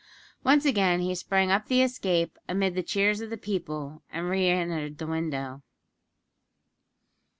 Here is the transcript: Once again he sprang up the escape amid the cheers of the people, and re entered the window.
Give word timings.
Once 0.43 0.65
again 0.65 0.99
he 0.99 1.13
sprang 1.13 1.51
up 1.51 1.67
the 1.67 1.83
escape 1.83 2.39
amid 2.49 2.73
the 2.73 2.81
cheers 2.81 3.21
of 3.21 3.29
the 3.29 3.37
people, 3.37 4.01
and 4.11 4.31
re 4.31 4.47
entered 4.49 4.97
the 4.97 5.05
window. 5.05 5.61